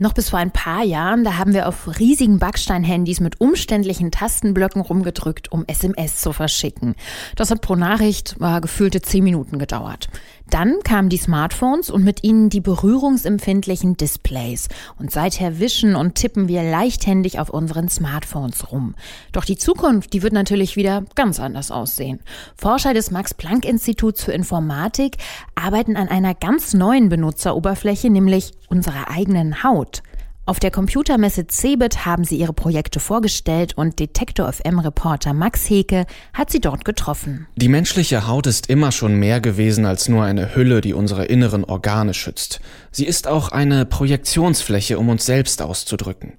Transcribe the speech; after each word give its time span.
Noch 0.00 0.12
bis 0.12 0.30
vor 0.30 0.38
ein 0.38 0.52
paar 0.52 0.84
Jahren, 0.84 1.24
da 1.24 1.38
haben 1.38 1.54
wir 1.54 1.66
auf 1.66 1.98
riesigen 1.98 2.38
Backstein-Handys 2.38 3.18
mit 3.18 3.40
umständlichen 3.40 4.12
Tastenblöcken 4.12 4.80
rumgedrückt, 4.80 5.50
um 5.50 5.64
SMS 5.66 6.20
zu 6.20 6.32
verschicken. 6.32 6.94
Das 7.34 7.50
hat 7.50 7.62
pro 7.62 7.74
Nachricht 7.74 8.38
war 8.38 8.60
gefühlte 8.60 9.02
zehn 9.02 9.24
Minuten 9.24 9.58
gedauert. 9.58 10.08
Dann 10.50 10.78
kamen 10.84 11.08
die 11.08 11.18
Smartphones 11.18 11.90
und 11.90 12.04
mit 12.04 12.22
ihnen 12.22 12.48
die 12.48 12.60
berührungsempfindlichen 12.60 13.96
Displays. 13.96 14.68
Und 14.98 15.10
seither 15.10 15.58
wischen 15.58 15.96
und 15.96 16.14
tippen 16.14 16.46
wir 16.46 16.62
leichthändig 16.62 17.40
auf 17.40 17.50
unseren 17.50 17.88
Smartphones 17.88 18.70
rum. 18.70 18.94
Doch 19.32 19.44
die 19.44 19.58
Zukunft, 19.58 20.12
die 20.12 20.22
wird 20.22 20.32
natürlich 20.32 20.76
wieder 20.76 21.04
ganz 21.16 21.40
anders 21.40 21.72
aussehen. 21.72 22.20
Forscher 22.56 22.94
des 22.94 23.10
Max-Planck-Instituts 23.10 24.22
für 24.22 24.32
Informatik 24.32 25.16
arbeiten 25.56 25.96
an 25.96 26.08
einer 26.08 26.34
ganz 26.34 26.72
neuen 26.72 27.08
Benutzeroberfläche, 27.08 28.10
nämlich 28.10 28.52
unserer 28.68 29.10
eigenen 29.10 29.62
Haut. 29.62 30.02
Auf 30.48 30.60
der 30.60 30.70
Computermesse 30.70 31.46
CeBIT 31.46 32.06
haben 32.06 32.24
sie 32.24 32.36
ihre 32.36 32.54
Projekte 32.54 33.00
vorgestellt 33.00 33.76
und 33.76 33.98
Detektor 33.98 34.50
FM 34.50 34.78
Reporter 34.78 35.34
Max 35.34 35.68
Heke 35.68 36.06
hat 36.32 36.50
sie 36.50 36.60
dort 36.60 36.86
getroffen. 36.86 37.46
Die 37.56 37.68
menschliche 37.68 38.26
Haut 38.26 38.46
ist 38.46 38.70
immer 38.70 38.90
schon 38.90 39.16
mehr 39.16 39.42
gewesen 39.42 39.84
als 39.84 40.08
nur 40.08 40.24
eine 40.24 40.54
Hülle, 40.54 40.80
die 40.80 40.94
unsere 40.94 41.26
inneren 41.26 41.64
Organe 41.64 42.14
schützt. 42.14 42.62
Sie 42.90 43.04
ist 43.04 43.28
auch 43.28 43.50
eine 43.50 43.84
Projektionsfläche, 43.84 44.98
um 44.98 45.10
uns 45.10 45.26
selbst 45.26 45.60
auszudrücken. 45.60 46.32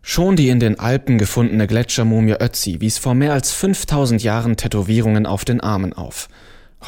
Schon 0.00 0.36
die 0.36 0.48
in 0.48 0.58
den 0.58 0.80
Alpen 0.80 1.18
gefundene 1.18 1.66
Gletschermumie 1.66 2.36
Ötzi 2.40 2.80
wies 2.80 2.96
vor 2.96 3.14
mehr 3.14 3.34
als 3.34 3.52
5000 3.52 4.22
Jahren 4.22 4.56
Tätowierungen 4.56 5.26
auf 5.26 5.44
den 5.44 5.60
Armen 5.60 5.92
auf. 5.92 6.28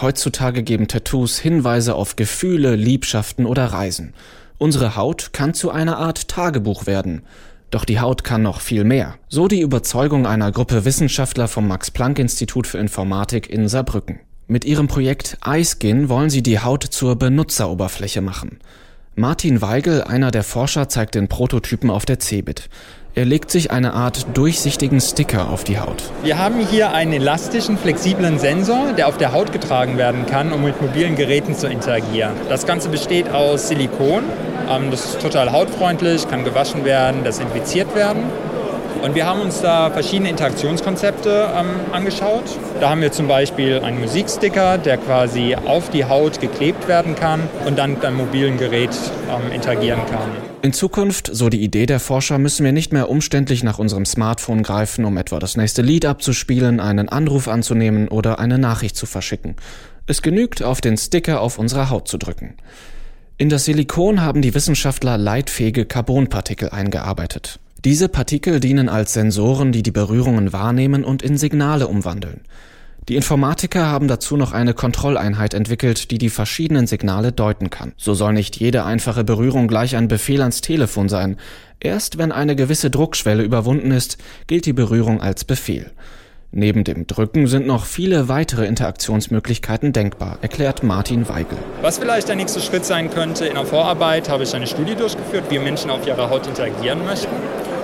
Heutzutage 0.01 0.63
geben 0.63 0.89
Tattoos 0.89 1.39
Hinweise 1.39 1.95
auf 1.95 2.17
Gefühle, 2.17 2.77
Liebschaften 2.77 3.45
oder 3.45 3.67
Reisen. 3.67 4.15
Unsere 4.63 4.95
Haut 4.95 5.33
kann 5.33 5.55
zu 5.55 5.73
einer 5.73 5.99
Art 5.99 6.29
Tagebuch 6.29 6.87
werden. 6.87 7.23
Doch 7.73 7.85
die 7.85 7.99
Haut 7.99 8.23
kann 8.23 8.43
noch 8.43 8.61
viel 8.61 8.85
mehr. 8.85 9.17
So 9.29 9.49
die 9.49 9.61
Überzeugung 9.61 10.25
einer 10.25 10.53
Gruppe 10.53 10.85
Wissenschaftler 10.85 11.49
vom 11.49 11.67
Max-Planck-Institut 11.67 12.69
für 12.69 12.79
Informatik 12.79 13.51
in 13.51 13.67
Saarbrücken. 13.67 14.21
Mit 14.47 14.65
ihrem 14.65 14.87
Projekt 14.87 15.37
iSkin 15.45 16.09
wollen 16.09 16.31
sie 16.31 16.45
die 16.45 16.61
Haut 16.61 16.85
zur 16.85 17.17
Benutzeroberfläche 17.17 18.21
machen. 18.21 18.61
Martin 19.17 19.63
Weigel, 19.63 20.05
einer 20.05 20.31
der 20.31 20.45
Forscher, 20.45 20.89
zeigt 20.89 21.17
den 21.17 21.27
Prototypen 21.27 21.91
auf 21.91 22.05
der 22.05 22.21
CeBIT. 22.21 22.69
Er 23.15 23.27
legt 23.27 23.51
sich 23.51 23.71
eine 23.71 23.93
Art 23.93 24.27
durchsichtigen 24.33 25.01
Sticker 25.01 25.51
auf 25.51 25.65
die 25.65 25.79
Haut. 25.79 26.05
Wir 26.23 26.39
haben 26.39 26.65
hier 26.67 26.93
einen 26.93 27.13
elastischen, 27.13 27.77
flexiblen 27.77 28.39
Sensor, 28.39 28.95
der 28.95 29.09
auf 29.09 29.19
der 29.19 29.33
Haut 29.33 29.53
getragen 29.53 29.99
werden 29.99 30.25
kann, 30.25 30.51
um 30.51 30.63
mit 30.63 30.81
mobilen 30.81 31.15
Geräten 31.15 31.55
zu 31.55 31.67
interagieren. 31.67 32.33
Das 32.49 32.65
Ganze 32.65 32.89
besteht 32.89 33.29
aus 33.29 33.69
Silikon. 33.69 34.23
Ähm, 34.71 34.91
das 34.91 35.07
ist 35.07 35.21
total 35.21 35.53
hautfreundlich, 35.53 36.29
kann 36.29 36.45
gewaschen 36.45 36.85
werden, 36.85 37.25
desinfiziert 37.25 37.95
werden. 37.95 38.25
Und 39.03 39.17
wir 39.17 39.27
haben 39.27 39.41
uns 39.41 39.61
da 39.61 39.91
verschiedene 39.91 40.31
Interaktionskonzepte 40.31 41.51
ähm, 41.57 41.67
angeschaut. 41.91 42.45
Da 42.81 42.91
haben 42.91 43.01
wir 43.01 43.11
zum 43.11 43.27
Beispiel 43.27 43.81
einen 43.81 43.99
Musiksticker, 44.01 44.79
der 44.79 44.97
quasi 44.97 45.57
auf 45.57 45.91
die 45.91 46.05
Haut 46.05 46.41
geklebt 46.41 46.87
werden 46.87 47.17
kann 47.17 47.49
und 47.67 47.79
dann 47.79 47.95
mit 47.95 48.05
einem 48.05 48.19
mobilen 48.19 48.59
Gerät 48.59 48.91
ähm, 49.29 49.53
interagieren 49.53 50.01
kann. 50.09 50.31
In 50.63 50.73
Zukunft, 50.73 51.29
so 51.33 51.49
die 51.49 51.61
Idee 51.65 51.87
der 51.87 51.99
Forscher, 51.99 52.39
müssen 52.39 52.65
wir 52.65 52.71
nicht 52.71 52.93
mehr 52.93 53.11
umständlich 53.11 53.65
nach 53.65 53.81
unserem 53.81 54.07
Smartphone 54.07 54.63
greifen, 54.63 55.05
um 55.05 55.17
etwa 55.17 55.41
das 55.41 55.57
nächste 55.57 55.83
Lied 55.83 56.07
abzuspielen, 56.07 56.79
einen 56.79 57.09
Anruf 57.09 57.49
anzunehmen 57.49 58.07
oder 58.07 58.39
eine 58.39 58.59
Nachricht 58.59 58.95
zu 58.95 59.07
verschicken. 59.07 59.57
Es 60.07 60.23
genügt, 60.23 60.63
auf 60.63 60.81
den 60.81 60.97
Sticker 60.97 61.41
auf 61.41 61.59
unserer 61.59 61.91
Haut 61.91 62.07
zu 62.07 62.19
drücken. 62.19 62.55
In 63.43 63.49
das 63.49 63.65
Silikon 63.65 64.21
haben 64.21 64.41
die 64.41 64.55
Wissenschaftler 64.55 65.19
leitfähige 65.19 65.85
Carbonpartikel 65.85 66.69
eingearbeitet. 66.69 67.59
Diese 67.85 68.09
Partikel 68.09 68.61
dienen 68.61 68.89
als 68.89 69.15
Sensoren, 69.15 69.73
die 69.73 69.83
die 69.83 69.91
Berührungen 69.91 70.53
wahrnehmen 70.53 71.03
und 71.03 71.25
in 71.25 71.37
Signale 71.37 71.89
umwandeln. 71.89 72.43
Die 73.09 73.17
Informatiker 73.17 73.87
haben 73.87 74.07
dazu 74.07 74.37
noch 74.37 74.53
eine 74.53 74.75
Kontrolleinheit 74.75 75.55
entwickelt, 75.55 76.13
die 76.13 76.19
die 76.19 76.31
verschiedenen 76.31 76.87
Signale 76.87 77.33
deuten 77.33 77.69
kann. 77.69 77.95
So 77.97 78.15
soll 78.15 78.33
nicht 78.33 78.61
jede 78.61 78.85
einfache 78.85 79.25
Berührung 79.25 79.67
gleich 79.67 79.97
ein 79.97 80.07
Befehl 80.07 80.41
ans 80.41 80.61
Telefon 80.61 81.09
sein. 81.09 81.37
Erst 81.81 82.19
wenn 82.19 82.31
eine 82.31 82.55
gewisse 82.55 82.91
Druckschwelle 82.91 83.43
überwunden 83.43 83.91
ist, 83.91 84.19
gilt 84.47 84.67
die 84.67 84.73
Berührung 84.73 85.21
als 85.21 85.43
Befehl. 85.43 85.91
Neben 86.55 86.85
dem 86.85 87.07
Drücken 87.07 87.47
sind 87.47 87.67
noch 87.67 87.87
viele 87.87 88.29
weitere 88.29 88.67
Interaktionsmöglichkeiten 88.67 89.95
denkbar, 89.95 90.37
erklärt 90.43 90.83
Martin 90.83 91.27
Weigel. 91.27 91.57
Was 91.81 91.97
vielleicht 91.97 92.29
der 92.29 92.37
nächste 92.37 92.61
Schritt 92.61 92.85
sein 92.85 93.09
könnte, 93.09 93.47
in 93.47 93.55
der 93.55 93.65
Vorarbeit 93.65 94.29
habe 94.29 94.43
ich 94.43 94.55
eine 94.55 94.67
Studie 94.67 94.95
durchgeführt, 94.95 95.45
wie 95.49 95.59
Menschen 95.59 95.91
auf 95.91 96.07
ihrer 96.07 96.29
Haut 96.29 96.47
interagieren 96.47 97.07
möchten. 97.07 97.33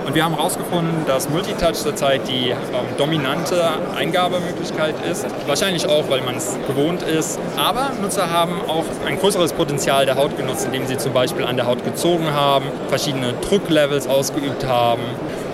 Und 0.05 0.13
wir 0.13 0.23
haben 0.23 0.35
herausgefunden, 0.35 1.03
dass 1.07 1.31
Multitouch 1.31 1.73
zurzeit 1.73 2.27
die 2.27 2.49
ähm, 2.49 2.57
dominante 2.99 3.59
Eingabemöglichkeit 3.95 4.93
ist. 5.11 5.25
Wahrscheinlich 5.47 5.87
auch, 5.87 6.07
weil 6.11 6.21
man 6.21 6.35
es 6.35 6.55
gewohnt 6.67 7.01
ist. 7.01 7.39
Aber 7.57 7.89
Nutzer 7.99 8.29
haben 8.29 8.53
auch 8.67 8.85
ein 9.07 9.17
größeres 9.17 9.53
Potenzial 9.53 10.05
der 10.05 10.15
Haut 10.15 10.37
genutzt, 10.37 10.67
indem 10.67 10.85
sie 10.85 10.97
zum 10.97 11.13
Beispiel 11.13 11.43
an 11.43 11.57
der 11.57 11.65
Haut 11.65 11.83
gezogen 11.83 12.31
haben, 12.31 12.65
verschiedene 12.87 13.33
Drucklevels 13.41 14.07
ausgeübt 14.07 14.67
haben. 14.67 15.01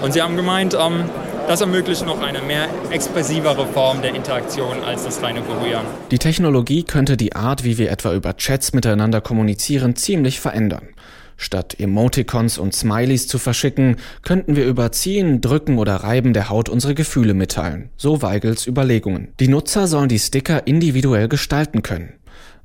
Und 0.01 0.11
sie 0.11 0.21
haben 0.21 0.35
gemeint, 0.35 0.73
ähm, 0.73 1.05
das 1.47 1.61
ermöglicht 1.61 2.05
noch 2.05 2.21
eine 2.21 2.41
mehr 2.41 2.67
expressivere 2.89 3.67
Form 3.67 4.01
der 4.01 4.15
Interaktion 4.15 4.83
als 4.83 5.03
das 5.03 5.21
reine 5.21 5.41
Berühren. 5.41 5.85
Die 6.11 6.17
Technologie 6.17 6.83
könnte 6.83 7.17
die 7.17 7.35
Art, 7.35 7.63
wie 7.63 7.77
wir 7.77 7.91
etwa 7.91 8.13
über 8.13 8.35
Chats 8.35 8.73
miteinander 8.73 9.21
kommunizieren, 9.21 9.95
ziemlich 9.95 10.39
verändern. 10.39 10.89
Statt 11.37 11.75
Emoticons 11.79 12.57
und 12.57 12.73
Smileys 12.73 13.27
zu 13.27 13.39
verschicken, 13.39 13.97
könnten 14.23 14.55
wir 14.55 14.65
über 14.65 14.91
Ziehen, 14.91 15.41
Drücken 15.41 15.77
oder 15.77 15.97
Reiben 15.97 16.33
der 16.33 16.49
Haut 16.49 16.69
unsere 16.69 16.95
Gefühle 16.95 17.33
mitteilen. 17.33 17.89
So 17.97 18.21
Weigels 18.21 18.67
Überlegungen. 18.67 19.29
Die 19.39 19.49
Nutzer 19.49 19.87
sollen 19.87 20.09
die 20.09 20.19
Sticker 20.19 20.65
individuell 20.65 21.27
gestalten 21.27 21.83
können. 21.83 22.13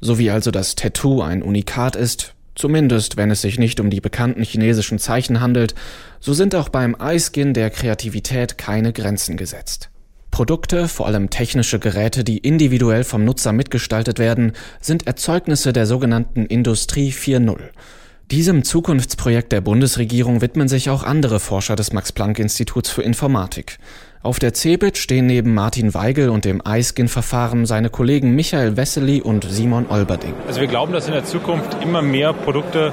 So 0.01 0.19
wie 0.19 0.31
also 0.31 0.51
das 0.51 0.77
Tattoo 0.77 1.21
ein 1.21 1.43
Unikat 1.43 1.97
ist, 1.97 2.35
zumindest 2.61 3.17
wenn 3.17 3.31
es 3.31 3.41
sich 3.41 3.59
nicht 3.59 3.81
um 3.81 3.91
die 3.91 4.01
bekannten 4.01 4.43
chinesischen 4.43 4.99
Zeichen 4.99 5.41
handelt, 5.41 5.75
so 6.21 6.35
sind 6.35 6.55
auch 6.55 6.69
beim 6.69 6.95
iSkin 7.01 7.55
der 7.55 7.71
Kreativität 7.71 8.59
keine 8.59 8.93
Grenzen 8.93 9.37
gesetzt. 9.37 9.91
Produkte, 10.31 10.87
vor 10.87 11.07
allem 11.07 11.31
technische 11.31 11.79
Geräte, 11.79 12.23
die 12.23 12.39
individuell 12.39 13.03
vom 13.03 13.25
Nutzer 13.25 13.53
mitgestaltet 13.53 14.19
werden, 14.19 14.53
sind 14.81 15.07
Erzeugnisse 15.07 15.73
der 15.73 15.87
sogenannten 15.87 16.47
Industrie 16.47 17.11
4.0. 17.11 17.59
Diesem 18.31 18.63
Zukunftsprojekt 18.63 19.51
der 19.51 19.61
Bundesregierung 19.61 20.41
widmen 20.41 20.69
sich 20.69 20.89
auch 20.89 21.03
andere 21.03 21.41
Forscher 21.41 21.75
des 21.75 21.93
Max-Planck-Instituts 21.93 22.89
für 22.89 23.03
Informatik. 23.03 23.79
Auf 24.23 24.39
der 24.39 24.53
CeBIT 24.53 24.99
stehen 24.99 25.25
neben 25.25 25.55
Martin 25.55 25.95
Weigel 25.95 26.29
und 26.29 26.45
dem 26.45 26.61
iSkin-Verfahren 26.63 27.65
seine 27.65 27.89
Kollegen 27.89 28.35
Michael 28.35 28.77
Wessely 28.77 29.23
und 29.23 29.45
Simon 29.49 29.87
Olberding. 29.89 30.35
Also 30.47 30.61
wir 30.61 30.69
glauben, 30.69 30.93
dass 30.93 31.07
in 31.07 31.15
der 31.15 31.25
Zukunft 31.25 31.83
immer 31.83 32.03
mehr 32.03 32.35
Produkte 32.35 32.93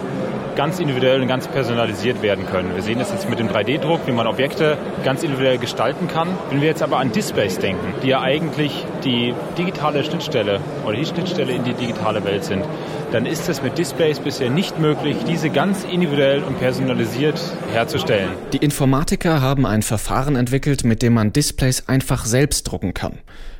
ganz 0.58 0.80
individuell 0.80 1.22
und 1.22 1.28
ganz 1.28 1.48
personalisiert 1.48 2.24
werden 2.24 2.48
können. 2.48 2.74
Wir 2.74 2.82
sehen 2.82 2.98
das 2.98 3.12
jetzt 3.12 3.30
mit 3.30 3.38
dem 3.38 3.48
3D-Druck, 3.48 4.08
wie 4.08 4.12
man 4.12 4.26
Objekte 4.26 4.76
ganz 5.06 5.22
individuell 5.22 5.60
gestalten 5.60 6.08
kann. 6.08 6.30
Wenn 6.50 6.62
wir 6.62 6.68
jetzt 6.68 6.82
aber 6.82 6.98
an 6.98 7.12
Displays 7.12 7.60
denken, 7.60 7.94
die 8.02 8.08
ja 8.08 8.22
eigentlich 8.22 8.84
die 9.06 9.36
digitale 9.56 10.04
Schnittstelle 10.04 10.60
oder 10.84 10.96
die 10.96 11.06
Schnittstelle 11.06 11.54
in 11.54 11.64
die 11.64 11.74
digitale 11.74 12.26
Welt 12.26 12.44
sind, 12.44 12.66
dann 13.12 13.28
ist 13.28 13.48
es 13.48 13.62
mit 13.62 13.78
Displays 13.78 14.20
bisher 14.20 14.50
nicht 14.50 14.80
möglich, 14.80 15.16
diese 15.28 15.52
ganz 15.52 15.84
individuell 15.84 16.44
und 16.44 16.60
personalisiert 16.60 17.40
herzustellen. 17.72 18.30
Die 18.52 18.58
Informatiker 18.58 19.42
haben 19.42 19.68
ein 19.68 19.84
Verfahren 19.84 20.36
entwickelt, 20.36 20.84
mit 20.84 21.04
dem 21.04 21.14
man 21.14 21.32
Displays 21.32 21.88
einfach 21.88 22.26
selbst 22.26 22.64
drucken 22.64 22.96
kann. 22.96 23.20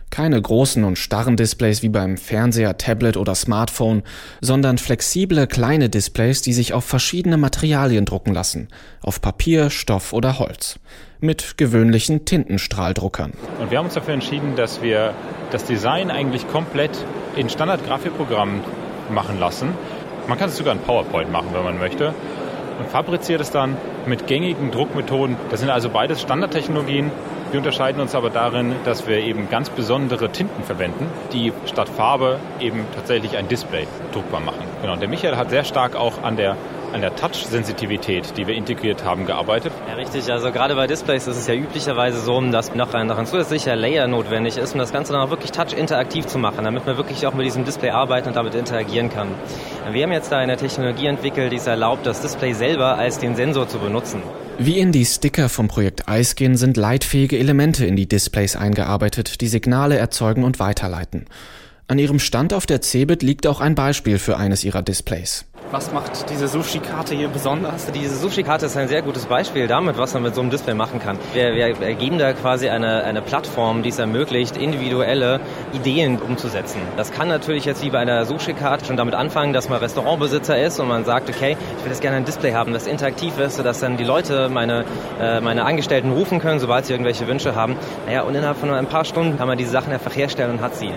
Keine 0.10 0.42
großen 0.42 0.84
und 0.84 0.98
starren 0.98 1.36
Displays 1.36 1.84
wie 1.84 1.90
beim 1.90 2.18
Fernseher, 2.18 2.78
Tablet 2.78 3.18
oder 3.18 3.36
Smartphone, 3.36 4.04
sondern 4.42 4.78
flexible 4.78 5.48
kleine 5.48 5.90
Displays, 5.90 6.42
die 6.42 6.54
sich 6.54 6.74
auf 6.74 6.86
verschiedene 6.86 7.38
Materialien 7.38 8.06
drucken 8.06 8.34
lassen. 8.34 8.70
Auf 9.02 9.22
Papier, 9.22 9.70
Stoff 9.70 10.14
oder 10.14 10.40
Holz. 10.40 10.80
Mit 11.20 11.58
gewöhnlichen 11.58 12.26
Tintenstrahldruckern. 12.26 13.34
Und 13.60 13.72
wir 13.72 13.78
haben 13.80 13.86
uns 13.86 13.96
dafür 13.96 14.14
entschieden, 14.14 14.56
dass 14.56 14.82
wir 14.82 15.14
das 15.52 15.66
Design 15.66 16.10
eigentlich 16.10 16.48
komplett 16.48 16.92
in 17.36 17.50
Standard-Grafikprogrammen 17.50 18.62
machen 19.12 19.40
lassen. 19.40 19.70
Man 20.28 20.38
kann 20.38 20.50
es 20.50 20.58
sogar 20.58 20.74
in 20.74 20.82
PowerPoint 20.82 21.32
machen, 21.32 21.48
wenn 21.54 21.64
man 21.64 21.80
möchte. 21.80 22.14
Und 22.80 22.90
fabriziert 22.90 23.42
es 23.42 23.52
dann 23.52 23.78
mit 24.06 24.28
gängigen 24.28 24.72
Druckmethoden. 24.72 25.36
Das 25.50 25.60
sind 25.60 25.70
also 25.70 25.90
beides 25.90 26.22
Standardtechnologien, 26.22 27.12
wir 27.52 27.60
unterscheiden 27.60 28.02
uns 28.02 28.14
aber 28.14 28.30
darin, 28.30 28.76
dass 28.84 29.08
wir 29.08 29.20
eben 29.20 29.50
ganz 29.50 29.70
besondere 29.70 30.30
Tinten 30.30 30.64
verwenden, 30.64 31.10
die 31.32 31.54
statt 31.66 31.88
Farbe 31.88 32.40
eben 32.60 32.84
tatsächlich 32.94 33.38
ein 33.38 33.48
Display 33.48 33.88
druckbar 34.12 34.42
machen. 34.42 34.66
Genau, 34.82 34.94
und 34.94 35.02
der 35.02 35.08
Michael 35.08 35.38
hat 35.38 35.50
sehr 35.50 35.64
stark 35.64 35.96
auch 35.96 36.24
an 36.24 36.36
der 36.36 36.58
an 36.94 37.02
der 37.02 37.16
Touch-Sensitivität, 37.16 38.38
die 38.38 38.48
wir 38.48 38.56
integriert 38.56 39.04
haben, 39.04 39.26
gearbeitet. 39.26 39.74
Ja, 39.88 39.96
richtig. 39.96 40.32
Also 40.32 40.52
gerade 40.52 40.76
bei 40.76 40.88
Displays 40.88 41.28
ist 41.28 41.38
es 41.38 41.48
ja 41.48 41.54
üblicherweise 41.54 42.20
so, 42.20 42.40
dass 42.50 42.74
noch 42.74 42.94
ein, 42.94 43.08
noch 43.08 43.18
ein 43.18 43.26
zusätzlicher 43.26 43.76
Layer 43.76 44.08
notwendig 44.08 44.58
ist, 44.58 44.74
um 44.74 44.80
das 44.80 44.92
Ganze 44.92 45.14
dann 45.14 45.22
auch 45.22 45.30
wirklich 45.30 45.52
touch-interaktiv 45.52 46.26
zu 46.26 46.38
machen, 46.38 46.64
damit 46.64 46.86
man 46.86 46.98
wirklich 46.98 47.26
auch 47.28 47.34
mit 47.34 47.46
diesem 47.46 47.66
Display 47.66 47.90
arbeiten 47.90 48.30
und 48.30 48.36
damit 48.36 48.56
interagieren 48.56 49.10
kann. 49.10 49.30
Wir 49.92 50.04
haben 50.04 50.12
jetzt 50.12 50.32
da 50.32 50.38
eine 50.38 50.58
Technologie 50.58 51.08
entwickelt, 51.08 51.52
die 51.52 51.58
es 51.58 51.68
erlaubt, 51.68 52.06
das 52.06 52.22
Display 52.22 52.54
selber 52.54 52.98
als 52.98 53.20
den 53.20 53.36
Sensor 53.36 53.68
zu 53.68 53.80
benutzen. 53.80 54.22
Wie 54.60 54.80
in 54.80 54.92
die 54.92 55.06
Sticker 55.06 55.50
vom 55.50 55.68
Projekt 55.68 56.06
Ice 56.10 56.36
gehen, 56.36 56.58
sind 56.58 56.78
leitfähige 56.78 57.38
Elemente 57.38 57.86
in 57.86 57.96
die 57.96 58.08
Displays 58.08 58.56
eingearbeitet, 58.56 59.40
die 59.42 59.48
Signale 59.48 59.98
erzeugen 59.98 60.44
und 60.44 60.60
weiterleiten. 60.60 61.26
An 61.90 62.00
ihrem 62.00 62.20
Stand 62.20 62.54
auf 62.54 62.66
der 62.66 62.82
CeBIT 62.82 63.24
liegt 63.24 63.48
auch 63.48 63.62
ein 63.62 63.74
Beispiel 63.74 64.20
für 64.20 64.36
eines 64.36 64.66
ihrer 64.66 64.82
Displays. 64.82 65.46
Was 65.72 65.94
macht 65.94 66.30
diese 66.30 66.50
Sushi-Karte 66.50 67.16
hier 67.16 67.30
besonders? 67.30 67.90
Diese 67.94 68.18
Sushi-Karte 68.18 68.66
ist 68.66 68.76
ein 68.76 68.90
sehr 68.90 69.02
gutes 69.02 69.26
Beispiel 69.26 69.68
damit, 69.68 69.98
was 69.98 70.14
man 70.14 70.24
mit 70.24 70.36
so 70.36 70.42
einem 70.42 70.50
Display 70.50 70.74
machen 70.74 71.00
kann. 71.00 71.18
Wir, 71.34 71.56
wir 71.56 71.94
geben 71.94 72.18
da 72.18 72.34
quasi 72.34 72.68
eine, 72.68 73.06
eine 73.06 73.22
Plattform, 73.22 73.84
die 73.84 73.90
es 73.90 74.00
ermöglicht, 74.00 74.58
individuelle 74.58 75.40
Ideen 75.72 76.20
umzusetzen. 76.20 76.82
Das 76.98 77.12
kann 77.12 77.30
natürlich 77.30 77.64
jetzt 77.64 77.82
wie 77.82 77.90
bei 77.90 78.00
einer 78.00 78.26
Sushi-Karte 78.26 78.84
schon 78.84 78.98
damit 78.98 79.14
anfangen, 79.14 79.54
dass 79.54 79.70
man 79.70 79.80
Restaurantbesitzer 79.80 80.62
ist 80.62 80.82
und 80.82 80.90
man 80.90 81.06
sagt, 81.06 81.30
okay, 81.30 81.56
ich 81.78 81.84
will 81.86 81.92
jetzt 81.92 82.02
gerne 82.02 82.18
ein 82.18 82.26
Display 82.26 82.52
haben, 82.52 82.74
das 82.74 82.86
interaktiv 82.86 83.38
ist, 83.40 83.56
sodass 83.56 83.80
dann 83.80 83.96
die 83.96 84.04
Leute 84.04 84.50
meine, 84.50 84.84
äh, 85.22 85.40
meine 85.40 85.64
Angestellten 85.64 86.12
rufen 86.12 86.40
können, 86.40 86.60
sobald 86.60 86.86
sie 86.86 86.92
irgendwelche 86.92 87.28
Wünsche 87.28 87.56
haben. 87.56 87.78
Naja, 88.08 88.24
und 88.24 88.36
innerhalb 88.36 88.58
von 88.58 88.72
ein 88.72 88.88
paar 88.88 89.06
Stunden 89.06 89.38
kann 89.38 89.48
man 89.48 89.58
diese 89.58 89.72
Sachen 89.72 89.94
einfach 89.94 90.14
herstellen 90.14 90.52
und 90.52 90.62
hat 90.62 90.76
sie. 90.76 90.92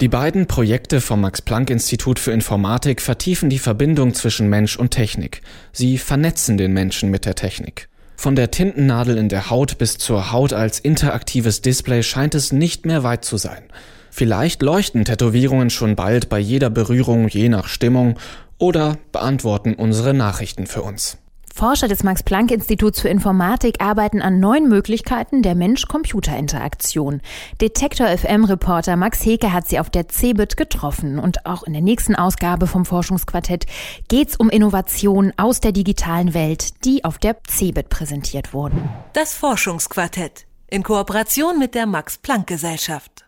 Die 0.00 0.08
beiden 0.08 0.48
Projekte 0.48 1.00
vom 1.00 1.20
Max-Planck-Institut 1.20 2.18
für 2.18 2.32
Informatik 2.32 3.00
vertiefen 3.00 3.48
die 3.48 3.60
Verbindung 3.60 4.12
zwischen 4.12 4.48
Mensch 4.48 4.76
und 4.76 4.90
Technik. 4.90 5.40
Sie 5.72 5.98
vernetzen 5.98 6.56
den 6.56 6.72
Menschen 6.72 7.10
mit 7.10 7.24
der 7.26 7.36
Technik. 7.36 7.88
Von 8.16 8.34
der 8.34 8.50
Tintennadel 8.50 9.16
in 9.16 9.28
der 9.28 9.50
Haut 9.50 9.78
bis 9.78 9.96
zur 9.96 10.32
Haut 10.32 10.52
als 10.52 10.80
interaktives 10.80 11.62
Display 11.62 12.02
scheint 12.02 12.34
es 12.34 12.50
nicht 12.52 12.86
mehr 12.86 13.04
weit 13.04 13.24
zu 13.24 13.36
sein. 13.36 13.62
Vielleicht 14.10 14.62
leuchten 14.62 15.04
Tätowierungen 15.04 15.70
schon 15.70 15.94
bald 15.94 16.28
bei 16.28 16.40
jeder 16.40 16.70
Berührung 16.70 17.28
je 17.28 17.48
nach 17.48 17.68
Stimmung 17.68 18.18
oder 18.58 18.98
beantworten 19.12 19.74
unsere 19.74 20.12
Nachrichten 20.12 20.66
für 20.66 20.82
uns. 20.82 21.18
Forscher 21.56 21.86
des 21.86 22.02
Max-Planck-Instituts 22.02 23.00
für 23.00 23.08
Informatik 23.08 23.80
arbeiten 23.80 24.20
an 24.20 24.40
neuen 24.40 24.68
Möglichkeiten 24.68 25.40
der 25.40 25.54
Mensch-Computer-Interaktion. 25.54 27.20
Detektor 27.60 28.08
FM-Reporter 28.08 28.96
Max 28.96 29.24
Heke 29.24 29.52
hat 29.52 29.68
sie 29.68 29.78
auf 29.78 29.88
der 29.88 30.08
CeBIT 30.08 30.56
getroffen. 30.56 31.20
Und 31.20 31.46
auch 31.46 31.62
in 31.62 31.72
der 31.72 31.80
nächsten 31.80 32.16
Ausgabe 32.16 32.66
vom 32.66 32.84
Forschungsquartett 32.84 33.66
geht's 34.08 34.34
um 34.34 34.50
Innovationen 34.50 35.32
aus 35.36 35.60
der 35.60 35.70
digitalen 35.70 36.34
Welt, 36.34 36.84
die 36.84 37.04
auf 37.04 37.18
der 37.18 37.36
CeBIT 37.46 37.88
präsentiert 37.88 38.52
wurden. 38.52 38.88
Das 39.12 39.34
Forschungsquartett 39.34 40.46
in 40.68 40.82
Kooperation 40.82 41.60
mit 41.60 41.76
der 41.76 41.86
Max-Planck-Gesellschaft. 41.86 43.24